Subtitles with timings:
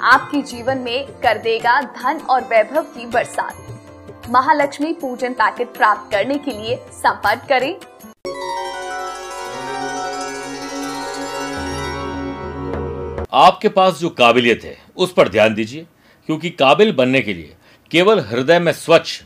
[0.00, 6.38] आपके जीवन में कर देगा धन और वैभव की बरसात। महालक्ष्मी पूजन पैकेट प्राप्त करने
[6.38, 7.74] के लिए संपर्क करें।
[13.32, 15.86] आपके पास जो काबिलियत है, उस पर ध्यान दीजिए,
[16.26, 17.54] क्योंकि काबिल बनने के लिए
[17.90, 19.22] केवल हृदय में स्वच्छ,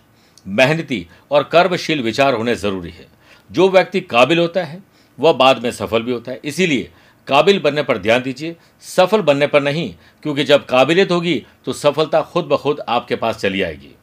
[0.48, 3.06] मेहनती और कर्मशील विचार होने ज़रूरी है।
[3.50, 4.82] जो व्यक्ति काबिल होता है,
[5.18, 6.90] वह बाद में सफल भी होता है। इसीलिए
[7.30, 9.92] काबिल बनने पर ध्यान दीजिए, सफल बनने पर नहीं,
[10.22, 13.94] क्योंकि जब काबिलियत होगी तो सफलता खुद ब खुद आपके पास चली आएगी।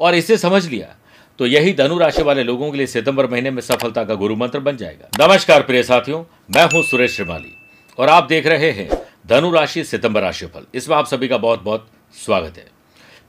[0.00, 0.94] और इसे समझ लिया
[1.38, 4.60] तो यही धनु राशि वाले लोगों के लिए सितंबर महीने में सफलता का गुरु मंत्र
[4.60, 7.54] बन जाएगा। नमस्कार, प्रिय साथियों, मैं हूँ सुरेश श्रीमाली,
[7.98, 8.88] और आप देख रहे हैं
[9.26, 12.66] धनु राशि सितंबर राशिफल। इसमें आप सभी का बहुत बहुत स्वागत है।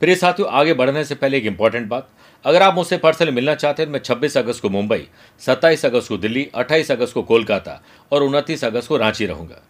[0.01, 2.09] प्रिय साथियों, आगे बढ़ने से पहले एक इंपॉर्टेंट बात
[2.45, 5.07] अगर आप मुझसे पर्सनली मिलना चाहते हैं तो मैं 26 अगस्त को मुंबई
[5.41, 7.79] 27 अगस्त को दिल्ली 28 अगस्त को कोलकाता
[8.11, 9.61] और उनतीस अगस्त को रांची रहूँगा।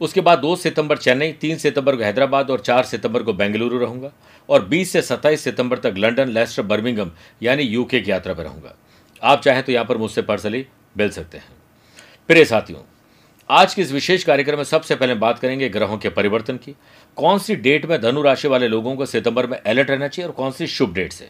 [0.00, 4.12] उसके बाद दो सितंबर चेन्नई, तीन सितंबर को हैदराबाद और चार सितंबर को बेंगलुरु रहूँगा
[4.48, 7.10] और 20 से 27 सितंबर तक लंदन, लेस्टर, बर्मिंगम
[7.42, 8.74] यानी यूके की यात्रा पर रहूँगा।
[9.22, 11.52] आप चाहें तो यहाँ पर मुझसे पर्सनली मिल सकते हैं।
[12.28, 12.80] प्रिय साथियों,
[13.50, 16.74] आज के इस विशेष कार्यक्रम में सबसे पहले बात करेंगे ग्रहों के परिवर्तन की।
[17.16, 20.34] कौन सी डेट में धनु राशि वाले लोगों को सितंबर में अलर्ट रहना चाहिए और
[20.34, 21.28] कौन सी शुभ डेट्स है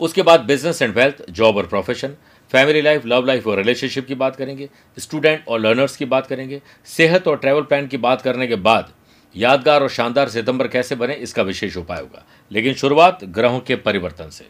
[0.00, 2.14] उसके बाद बिज़नेस एंड वेल्थ जॉब और profession
[2.52, 6.60] family life love life और रिलेशनशिप की बात करेंगे स्टूडेंट और लर्नर्स की बात करेंगे,
[6.86, 8.92] सेहत और ट्रैवल प्लान की बात करने के बाद
[9.36, 14.28] यादगार और शानदार सितंबर कैसे बने, इसका विशेष उपाय होगा। लेकिन शुरुआत ग्रहों के परिवर्तन
[14.28, 14.46] से।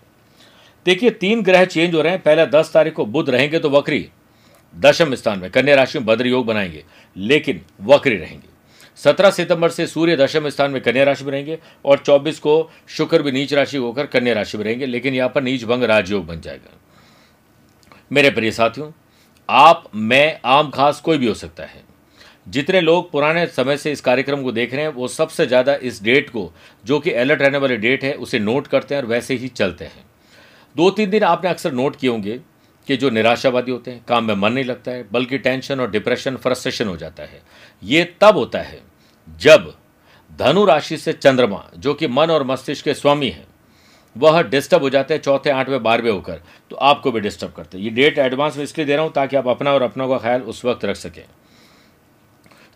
[0.86, 4.08] देखिए, तीन ग्रह चेंज हो रहे हैं। पहले दस तारीख को बुध रहेंगे तो वक्री
[4.74, 6.84] दशम स्थान में, कन्या राशि में भद्र योग बनाएँगे,
[7.16, 8.53] लेकिन वक्री रहेंगे।
[8.99, 13.22] सत्रह सितंबर से सूर्य दशम स्थान में कन्या राशि में रहेंगे और चौबीस को शुक्र
[13.22, 16.41] भी नीच राशि होकर कन्या राशि में रहेंगे, लेकिन यहाँ पर नीच भंग राजयोग बन
[16.41, 16.78] जाएगा।
[18.12, 18.91] मेरे प्रिय साथियों,
[19.49, 21.82] आप, मैं, आम खास कोई भी हो सकता है।
[22.49, 26.03] जितने लोग पुराने समय से इस कार्यक्रम को देख रहे हैं, वो सबसे ज़्यादा इस
[26.03, 26.53] डेट को,
[26.84, 29.84] जो कि अलर्ट रहने वाली डेट है, उसे नोट करते हैं और वैसे ही चलते
[29.84, 30.05] हैं।
[30.76, 32.41] दो तीन दिन आपने अक्सर नोट किए होंगे
[32.88, 36.36] कि जो निराशावादी होते हैं, काम में मन नहीं लगता है, बल्कि टेंशन और डिप्रेशन
[36.36, 37.42] फ्रस्ट्रेशन हो जाता है।
[37.82, 38.80] ये तब होता है
[39.40, 39.72] जब
[40.38, 43.46] धनु राशि से चंद्रमा, जो कि मन और मस्तिष्क के स्वामी हैं,
[44.16, 46.40] वह डिस्टर्ब हो जाते हैं चौथे, आठवें, बारहवें होकर।
[46.70, 49.36] तो आपको भी डिस्टर्ब करते हैं। ये डेट एडवांस में इसलिए दे रहा हूँ ताकि
[49.36, 51.24] आप अपना और अपनों का ख्याल उस वक्त रख सकें।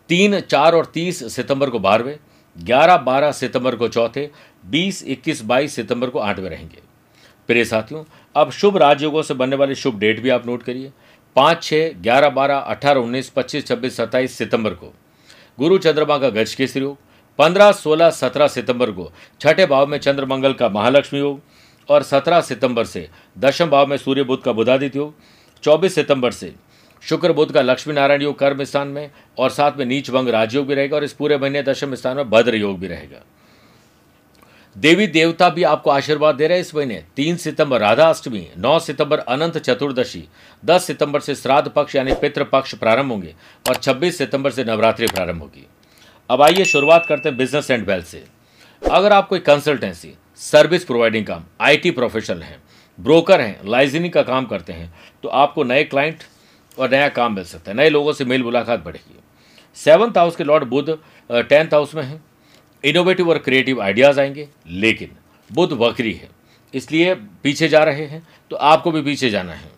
[0.09, 2.19] तीन, चार और तीस सितंबर को बारहवें,
[2.57, 4.31] ग्यारह, बारह सितंबर को चौथे,
[4.67, 6.79] बीस, इक्कीस, बाईस सितंबर को आठवें रहेंगे।
[7.49, 8.05] प्रिय साथियों
[8.35, 10.93] अब शुभ राजयोगों से बनने वाले शुभ डेट भी आप नोट करिए।
[11.37, 14.93] पाँच छः ग्यारह, बारह, अठारह, उन्नीस, पच्चीस, छब्बीस, सत्ताईस सितंबर को।
[15.59, 16.99] गुरु चंद्रमा का गज केसरी योग।
[17.39, 21.41] पंद्रह, सोलह, सत्रह सितंबर को छठे भाव में चंद्रमंगल का महालक्ष्मी योग
[21.89, 25.15] और सत्रह सितंबर से दशम भाव में सूर्य बुद्ध का बुधादित्य योग।
[25.63, 26.53] चौबीस सितंबर से
[27.03, 30.67] शुक्र बुद्ध का लक्ष्मी नारायण योग कर्म स्थान में और साथ में नीच भंग राजयोग
[30.67, 33.25] भी रहेगा और इस पूरे महीने दशम स्थान में भद्र योग भी रहेगा।
[34.77, 38.79] देवी देवता भी आपको आशीर्वाद दे रहे हैं इस महीने। तीन सितंबर राधा अष्टमी नौ
[38.79, 40.23] सितंबर अनंत चतुर्दशी,
[40.63, 43.35] दस सितंबर से श्राद्ध पक्ष यानी पितृ पक्ष प्रारंभ होंगे
[43.69, 45.67] और छब्बीस सितंबर से नवरात्रि प्रारंभ होगी।
[46.31, 48.25] अब आइए शुरुआत करते हैं बिज़नेस एंड वेल्थ से।
[48.83, 52.63] अगर आप कोई कंसल्टेंसी सर्विस प्रोवाइडिंग काम आईटी प्रोफेशनल हैं
[52.99, 54.93] ब्रोकर हैं लाइजनिंग का काम करते हैं
[55.23, 56.23] तो आपको नए क्लाइंट
[56.79, 59.21] और नया काम मिल सकता है। नए लोगों से मेल मुलाकात बढ़ेगी।
[59.77, 60.99] सेवन्थ हाउस के लॉर्ड बुद्ध
[61.31, 62.21] टेंथ हाउस में है।
[62.85, 65.17] इनोवेटिव और क्रिएटिव आइडियाज़ आएँगे, लेकिन
[65.51, 66.29] बुद्ध वक्री है।
[66.75, 69.71] इसलिए पीछे जा रहे हैं तो आपको भी पीछे जाना है।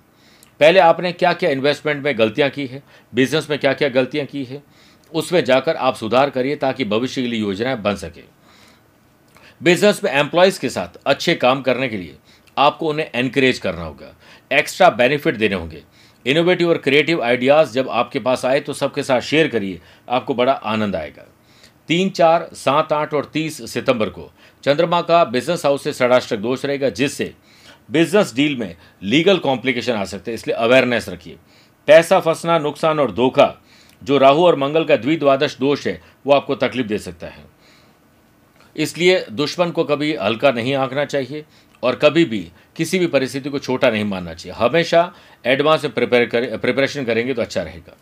[0.61, 2.83] पहले आपने क्या क्या इन्वेस्टमेंट में गलतियाँ की है
[3.13, 4.63] बिज़नेस में क्या क्या गलतियाँ की है,
[5.13, 8.23] उसमें जाकर आप सुधार करिए ताकि भविष्य के लिए योजनाएँ बन सके।
[9.61, 12.17] बिज़नेस में एम्प्लॉयज़ के साथ अच्छे काम करने के लिए
[12.57, 14.15] आपको उन्हें एनकरेज करना होगा
[14.51, 15.83] एक्स्ट्रा बेनिफिट देने होंगे।
[16.27, 20.53] इनोवेटिव और क्रिएटिव आइडियाज़ जब आपके पास आए तो सबके साथ शेयर करिए, आपको बड़ा
[20.53, 21.27] आनंद आएगा।
[21.91, 24.31] तीन चार सात आठ और तीस सितंबर को
[24.65, 27.33] चंद्रमा का बिज़नेस हाउस से षडाष्टक दोष रहेगा, जिससे
[27.91, 31.37] बिज़नेस डील में लीगल कॉम्प्लिकेशन आ सकते हैं, इसलिए अवेयरनेस रखिए।
[31.89, 33.55] पैसा फंसना, नुकसान और धोखा,
[34.03, 37.45] जो राहु और मंगल का द्विद्वादश दोष है, वो आपको तकलीफ़ दे सकता है।
[38.77, 41.45] इसलिए दुश्मन को कभी हल्का नहीं आंकना चाहिए
[41.83, 42.41] और कभी भी
[42.77, 45.13] किसी भी परिस्थिति को छोटा नहीं मानना चाहिए। हमेशा
[45.45, 47.97] एडवांस प्रिपेयर करें प्रिपरेशन करेंगे तो अच्छा रहेगा।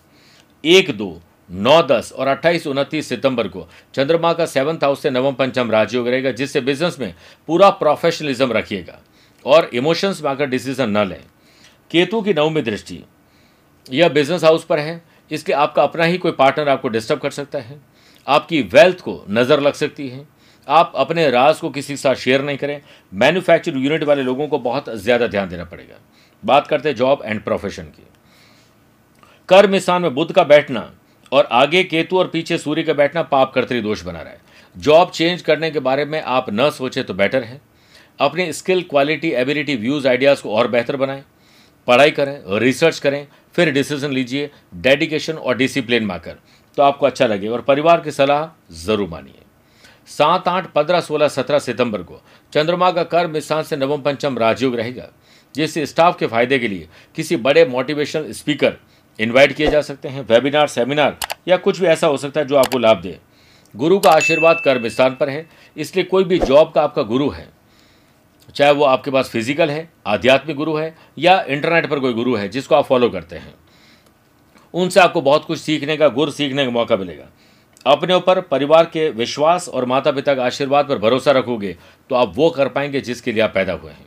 [0.64, 1.11] एक दो
[1.50, 6.08] नौ दस और अट्ठाईस उनतीस सितंबर को। चंद्रमा का सेवंथ हाउस से नवम पंचम राजयोग
[6.08, 7.14] रहेगा, जिससे बिज़नेस में
[7.48, 8.98] पूरा प्रोफेशनलिज्म रखिएगा
[9.46, 11.22] और इमोशंस में आकर डिसीज़न न लें।
[11.90, 13.02] केतु की नवमी दृष्टि।
[13.86, 17.58] यह बिज़नेस हाउस पर है। इसलिए आपका अपना ही कोई पार्टनर आपको डिस्टर्ब कर सकता
[17.58, 17.80] है।
[18.26, 20.26] आपकी वेल्थ को नज़र लग सकती है।
[20.68, 22.80] आप अपने राज को किसी के साथ शेयर नहीं करें।
[23.12, 25.96] मैन्युफैक्चर यूनिट वाले लोगों को बहुत ज़्यादा ध्यान देना पड़ेगा।
[26.42, 28.06] बात करते हैं जॉब एंड प्रोफेशन की।
[29.48, 30.80] कर्म स्थान में बुद्ध का बैठना।
[31.32, 34.40] और आगे केतु और पीछे सूर्य का बैठना पाप कर्तरी दोष बना रहा है।
[34.76, 37.60] जॉब चेंज करने के बारे में आप न सोचें तो बेटर है।
[38.20, 41.22] अपनी skill quality ability views ideas को और बेहतर बनाएँ।
[41.88, 46.38] पढ़ाई करें रिसर्च करें, फिर डिसीज़न लीजिए। डेडिकेशन और डिसिप्लिन माकर।
[46.76, 49.42] तो आपको अच्छा लगे और परिवार की सलाह ज़रूर मानिए।
[50.08, 52.20] सात आठ पंद्रह सोलह सत्रह सितंबर को
[52.52, 55.08] चंद्रमा का कर्म स्थान से नवम पंचम राजयोग रहेगा।
[55.54, 58.76] जिससे स्टाफ के फ़ायदे के लिए किसी बड़े मोटिवेशनल स्पीकर
[59.19, 61.17] इनवाइट किए जा सकते हैं वेबिनार सेमिनार
[61.49, 63.19] या कुछ भी ऐसा हो सकता है जो आपको लाभ दे।
[63.75, 67.49] गुरु का आशीर्वाद कर्म स्थान पर है, इसलिए कोई भी जॉब का आपका गुरु है,
[68.55, 72.49] चाहे वो आपके पास फ़िज़िकल है, आध्यात्मिक गुरु है, या इंटरनेट पर कोई गुरु है,
[72.49, 73.55] जिसको आप फॉलो करते हैं।
[74.75, 77.29] उनसे आपको बहुत कुछ सीखने का, गुर सीखने का मौका मिलेगा।
[77.87, 81.76] अपने ऊपर परिवार के विश्वास और माता पिता के आशीर्वाद पर भरोसा रखोगे
[82.11, 84.06] तो आप वो कर पाएँगे जिसके लिए आप पैदा हुए हैं।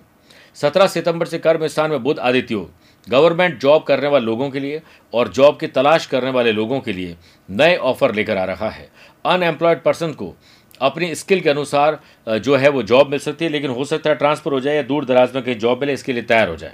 [0.57, 2.69] सत्रह सितंबर से कर्म स्थान में बुद्ध आदित्य योग
[3.07, 4.81] गवर्नमेंट जॉब करने वाले लोगों के लिए
[5.13, 7.15] और जॉब की तलाश करने वाले लोगों के लिए
[7.49, 8.89] नए ऑफ़र लेकर आ रहा है।
[9.25, 10.33] अनएम्प्लॉयड पर्सन को
[10.81, 11.99] अपनी स्किल के अनुसार
[12.29, 14.83] जो है वो जॉब मिल सकती है, लेकिन हो सकता है ट्रांसफ़र हो जाए या
[14.83, 16.73] दूर दराज में कहीं जॉब मिले, इसके लिए तैयार हो जाए।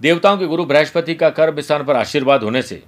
[0.00, 2.82] देवताओं के गुरु बृहस्पति का कर्म स्थान पर आशीर्वाद होने से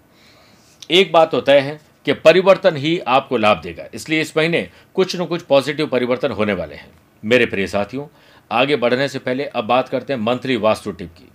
[0.90, 5.16] एक बात तो तय है कि परिवर्तन ही आपको लाभ देगा। इसलिए इस महीने कुछ
[5.16, 6.90] न कुछ पॉजिटिव परिवर्तन होने वाले हैं।
[7.22, 8.06] मेरे प्रिय साथियों,
[8.50, 11.28] आगे बढ़ने से पहले अब बात करते हैं मंत्री वास्तु टिप की।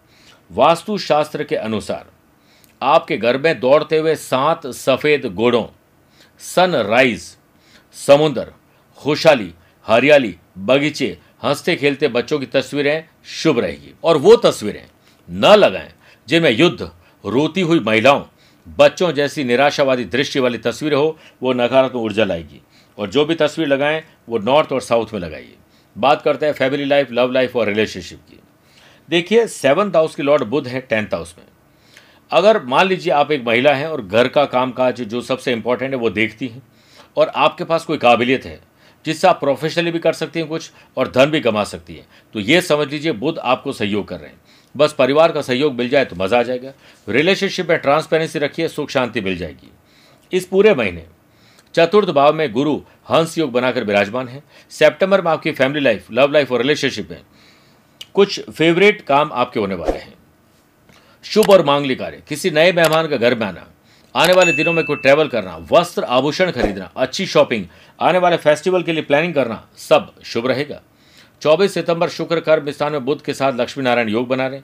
[0.52, 2.06] वास्तु शास्त्र के अनुसार,
[2.82, 5.66] आपके घर में दौड़ते हुए सात सफ़ेद घोड़ों,
[6.40, 7.38] सनराइज,
[7.94, 8.54] समुद्र,
[8.98, 9.54] खुशहाली,
[9.88, 14.88] हरियाली, बगीचे, हँसते खेलते बच्चों की तस्वीरें शुभ रहेगी। और वो तस्वीरें
[15.32, 15.92] न लगाएँ
[16.28, 16.92] जिनमें युद्ध,
[17.26, 18.26] रोती हुई महिलाओं,
[18.78, 22.62] बच्चों जैसी निराशावादी दृश्य वाली तस्वीर हो, वो नकारात्मक ऊर्जा लाएगी।
[22.98, 25.56] और जो भी तस्वीर लगाएँ, वो नॉर्थ और साउथ में लगाइए।
[25.98, 28.40] बात करते हैं फैमिली लाइफ, लव लाइफ और रिलेशनशिप की।
[29.10, 31.46] देखिए सेवन्थ हाउस की लॉर्ड बुद्ध है टेंथ हाउस में।
[32.32, 35.94] अगर मान लीजिए आप एक महिला हैं और घर का काम काज जो सबसे इंपॉर्टेंट
[35.94, 36.62] है, वो देखती हैं
[37.18, 38.60] और आपके पास कोई काबिलियत है,
[39.06, 42.40] जिससे आप प्रोफेशनली भी कर सकती हैं कुछ और धन भी कमा सकती हैं तो
[42.40, 44.40] ये समझ लीजिए बुद्ध आपको सहयोग कर रहे हैं।
[44.76, 46.74] बस परिवार का सहयोग मिल जाए तो मज़ा आ जाएगा।
[47.08, 49.72] रिलेशनशिप में ट्रांसपेरेंसी रखिए, सुख, शांति मिल जाएगी।
[50.32, 51.06] इस पूरे महीने,
[51.76, 52.76] चतुर्थ भाव में गुरु
[53.10, 57.22] हंस योग बनाकर विराजमान है। सेप्टेम्बर में आपकी फैमिली लाइफ लव लाइफ और रिलेशनशिप में
[58.18, 60.14] कुछ फेवरेट काम आपके होने वाले हैं।
[61.26, 63.66] शुभ और मांगली कार्य। किसी नए मेहमान का घर में आना,
[64.16, 67.66] आने वाले दिनों में कोई ट्रैवल करना, वस्त्र आभूषण खरीदना, अच्छी शॉपिंग
[68.00, 70.82] आने वाले फेस्टिवल के लिए प्लानिंग करना, सब शुभ रहेगा।
[71.42, 74.62] 24 सितंबर शुक्र कर्म स्थान में बुद्ध के साथ लक्ष्मी नारायण योग बना रहे।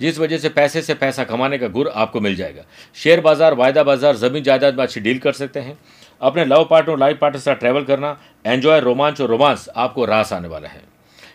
[0.00, 2.62] जिस वजह से पैसे से पैसा कमाने का गुर आपको मिल जाएगा।
[2.96, 5.78] शेयर बाज़ार, वायदा बाज़ार, ज़मीन जायदाद में अच्छी डील कर सकते हैं।
[6.20, 8.16] अपने लव पार्टनर लाइफ पार्टनर साथ ट्रैवल करना
[8.46, 10.91] एंजॉय रोमांच और रोमांस आपको रास आने वाला है।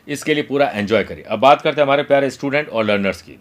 [0.07, 3.37] इसके लिए पूरा एंजॉय करिए। अब बात करते हैं हमारे प्यारे स्टूडेंट और लर्नर्स की।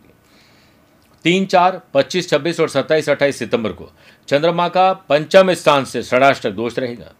[1.25, 3.91] तीन, चार, पच्चीस, छब्बीस और सत्ताईस, अट्ठाईस सितंबर को
[4.29, 7.13] चंद्रमा का पंचम स्थान से षडाष्टक दोष रहेगा।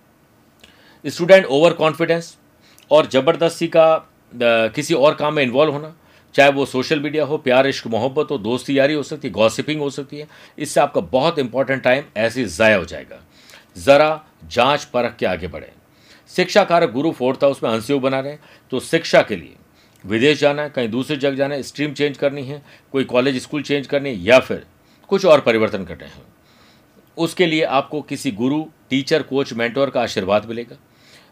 [1.05, 2.37] स्टूडेंट ओवर कॉन्फिडेंस
[2.91, 3.87] और ज़बरदस्ती का
[4.33, 5.95] किसी और काम में इन्वॉल्व होना,
[6.35, 9.81] चाहे वो सोशल मीडिया हो, प्यार, इश्क, मोहब्बत हो, दोस्ती, यारी हो सकती है गॉसिपिंग
[9.81, 10.27] हो सकती है,
[10.59, 13.21] इससे आपका बहुत इंपॉर्टेंट टाइम ऐसे ज़ाया हो जाएगा।
[13.77, 15.73] ज़रा जाँच परख के आगे बढ़े।
[16.31, 18.37] शिक्षा कारक गुरु फोर्थ हाउस में अंशयोग बना रहे
[18.73, 19.55] तो शिक्षा के लिए
[20.05, 23.63] विदेश जाना है, कहीं दूसरी जगह जाना है स्ट्रीम चेंज करनी है, कोई कॉलेज स्कूल
[23.63, 24.65] चेंज करनी है, या फिर
[25.11, 26.25] कुछ और परिवर्तन करने हैं।
[27.17, 30.77] उसके लिए आपको किसी गुरु टीचर कोच मेंटोर का आशीर्वाद मिलेगा।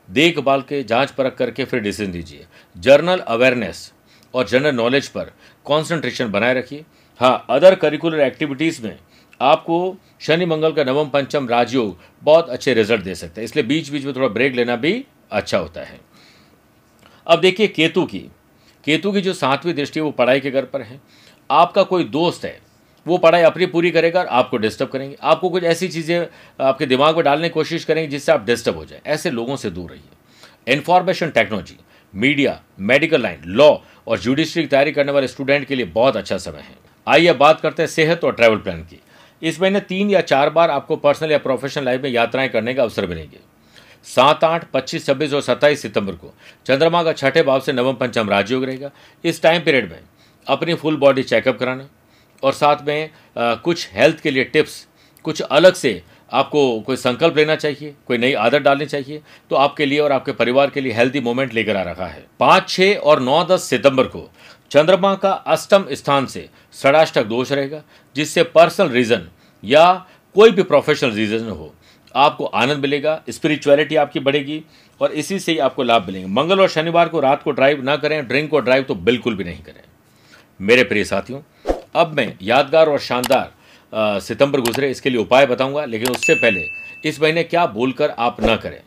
[0.09, 2.47] देखभाल के, जाँच परख करके फिर डिसीज़न दीजिए।
[2.77, 3.93] जर्नल अवेयरनेस
[4.35, 5.31] और जनरल नॉलेज पर
[5.65, 6.85] कॉन्सेंट्रेशन बनाए रखिए।
[7.21, 8.99] हाँ अदर करिकुलर एक्टिविटीज़ में
[9.41, 13.89] आपको शनि मंगल का नवम पंचम राजयोग बहुत अच्छे रिज़ल्ट दे सकते हैं। इसलिए बीच
[13.91, 16.01] बीच में थोड़ा ब्रेक लेना भी अच्छा होता है।
[17.27, 18.19] अब देखिए केतु की।
[18.85, 21.01] केतु की जो सातवीं दृष्टि है, वो पढ़ाई के घर पर है।
[21.51, 22.59] आपका कोई दोस्त है,
[23.07, 26.27] वो पढ़ाई अपनी पूरी करेगा और आपको डिस्टर्ब करेंगे। आपको कुछ ऐसी चीज़ें
[26.61, 29.71] आपके दिमाग में डालने की कोशिश करेंगे जिससे आप डिस्टर्ब हो जाए। ऐसे लोगों से
[29.71, 31.77] दूर रहिए। Information technology
[32.15, 33.69] media medical line law
[34.07, 36.77] और जुडिशरी की तैयारी करने वाले स्टूडेंट के लिए बहुत अच्छा समय है।
[37.07, 39.01] आइए बात करते हैं सेहत और ट्रैवल प्लान की।
[39.45, 42.83] इस महीने तीन या चार बार आपको पर्सनल या प्रोफेशनल लाइफ में यात्राएँ करने का
[42.83, 43.39] अवसर मिलेंगे।
[44.07, 46.33] सात आठ पच्चीस छब्बीस और सत्ताईस सितंबर को
[46.67, 48.91] चंद्रमा का छठे भाव से नवम पंचम राजयोग रहेगा।
[49.25, 50.01] इस टाइम पीरियड में
[50.47, 51.89] अपनी फुल बॉडी चेकअप कराना
[52.43, 54.87] और साथ में आ, कुछ हेल्थ के लिए टिप्स
[55.25, 59.87] कुछ अलग से आपको कोई संकल्प लेना चाहिए कोई नई आदत डालनी चाहिए तो आपके
[59.87, 63.21] लिए और आपके परिवार के लिए हेल्दी मोमेंट लेकर आ रहा है। पाँच छः और
[63.21, 64.29] नौ दस सितंबर को
[64.71, 67.83] चंद्रमा का अष्टम स्थान से षडाष्टक दोष रहेगा
[68.17, 69.29] जिससे पर्सनल रीजन
[69.65, 69.93] या
[70.37, 71.73] कोई भी प्रोफेशनल रीजन हो,
[72.15, 74.63] आपको आनंद मिलेगा स्पिरिचुअलिटी आपकी बढ़ेगी
[75.01, 77.97] और इसी से ही आपको लाभ मिलेंगे। मंगल और शनिवार को रात को ड्राइव ना
[77.97, 79.83] करें ड्रिंक और ड्राइव तो बिल्कुल भी नहीं करें।
[80.61, 81.41] मेरे प्रिय साथियों,
[81.95, 86.65] अब मैं यादगार और शानदार सितंबर गुजरे, इसके लिए उपाय बताऊँगा, लेकिन उससे पहले
[87.05, 88.81] इस महीने क्या बोलकर आप ना करें।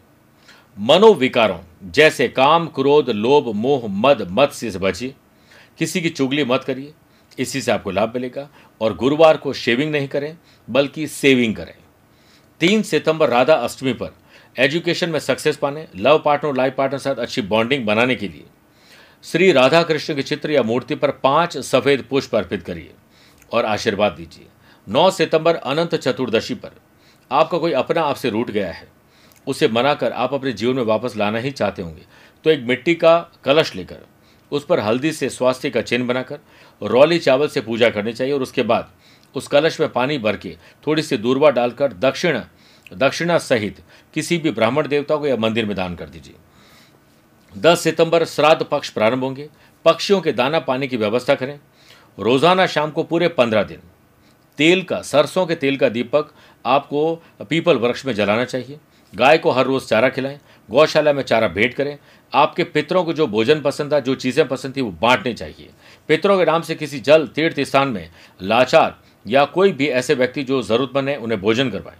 [0.78, 1.60] मनोविकारों,
[1.92, 5.14] जैसे काम, क्रोध, लोभ, मोह, मद मत से बचिए।
[5.80, 6.94] किसी की चुगली मत करिए।
[7.40, 8.48] इसी से आपको लाभ मिलेगा।
[8.82, 11.74] और गुरुवार को शेविंग नहीं करें, बल्कि सेविंग करें।
[12.62, 14.16] तीन सितंबर राधा अष्टमी पर
[14.56, 18.46] एजुकेशन में सक्सेस पाने लव पार्टनर लाइफ पार्टनर साथ अच्छी बॉन्डिंग बनाने के लिए
[19.24, 22.92] श्री राधा कृष्ण के चित्र या मूर्ति पर पाँच सफ़ेद पुष्प अर्पित करिए
[23.52, 24.46] और आशीर्वाद दीजिए।
[24.88, 26.72] 9 सितंबर अनंत चतुर्दशी पर
[27.32, 28.88] आपका कोई अपना आपसे रूट गया है,
[29.48, 32.06] उसे मनाकर आप अपने जीवन में वापस लाना ही चाहते होंगे।
[32.46, 34.06] तो एक मिट्टी का कलश लेकर
[34.52, 36.40] उस पर हल्दी से स्वास्थ्य का चिन्ह बनाकर
[36.82, 38.92] रौली चावल से पूजा करनी चाहिए और उसके बाद
[39.36, 40.56] उस कलश में पानी भर के
[40.88, 42.40] थोड़ी सी दूरबा डालकर दक्षिण,
[42.94, 46.36] दक्षिणा सहित किसी भी ब्राह्मण देवता को या मंदिर में दान कर दीजिए।
[47.54, 49.50] 10 सितंबर श्राद्ध पक्ष प्रारंभ होंगे।
[49.86, 51.60] पक्षियों के दाना पानी की व्यवस्था करें।
[52.20, 53.80] रोज़ाना शाम को पूरे पंद्रह दिन।
[54.58, 56.32] तेल का, सरसों के तेल का दीपक
[56.66, 57.16] आपको
[57.50, 58.80] पीपल वृक्ष में जलाना चाहिए।
[59.14, 61.98] गाय को हर रोज चारा खिलाएँ, गौशाला में चारा भेंट करें।
[62.34, 65.70] आपके पितरों को जो भोजन पसंद था, जो चीज़ें पसंद थी, वो बांटनी चाहिए।
[66.08, 68.10] पितरों के नाम से किसी जल तीर्थ स्थान में
[68.42, 71.98] लाचार या कोई भी ऐसे व्यक्ति जो ज़रूरतमंद है, उन्हें भोजन करवाएँ।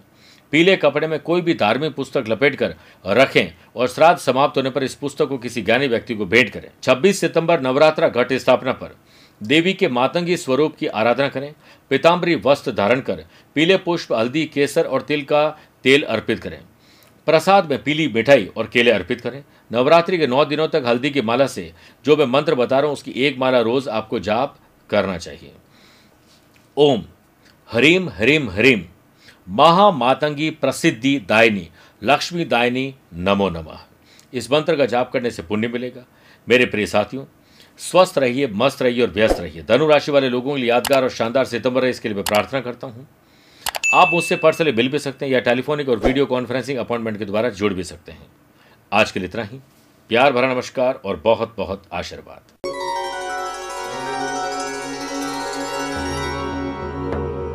[0.52, 4.84] पीले कपड़े में कोई भी धार्मिक पुस्तक लपेट कर रखें और श्राद्ध समाप्त होने पर
[4.84, 8.96] इस पुस्तक को किसी ज्ञानी व्यक्ति को भेंट करें। 26 सितंबर नवरात्रा घट स्थापना पर
[9.42, 11.54] देवी के मातंगी स्वरूप की आराधना करें,
[11.92, 15.50] पिताम्बरी वस्त्र धारण कर पीले पुष्प, हल्दी, केसर और तिल का
[15.84, 16.60] तेल अर्पित करें।
[17.28, 21.22] प्रसाद में पीली मिठाई और केले अर्पित करें। नवरात्रि के नौ दिनों तक हल्दी की
[21.22, 21.74] माला से
[22.06, 24.58] जो मैं मंत्र बता रहा हूँ, उसकी एक माला रोज आपको जाप
[24.90, 25.52] करना चाहिए।
[26.78, 27.04] ओम,
[27.72, 28.84] हरीम हरीम हरीम।
[29.50, 31.70] महामातंगी प्रसिद्धि दायनी,
[32.04, 33.80] लक्ष्मी दायनी, नमो नमः।
[34.34, 36.06] इस मंत्र का जाप करने से पुण्य मिलेगा।
[36.50, 37.26] मेरे प्रिय साथियों,
[37.78, 41.10] स्वस्थ रहिए, मस्त रहिए और व्यस्त रहिए। धनु राशि वाले लोगों के लिए यादगार और
[41.10, 43.08] शानदार सितंबर है, इसके लिए मैं प्रार्थना करता हूँ।
[43.94, 47.50] आप मुझसे पर्सनली मिल भी सकते हैं या टेलीफोनिक और वीडियो कॉन्फ्रेंसिंग अपॉइंटमेंट के द्वारा
[47.50, 48.28] जुड़ भी सकते हैं।
[48.94, 49.60] आज के लिए इतना ही।
[50.10, 52.67] प्यार भरा नमस्कार और बहुत बहुत आशीर्वाद।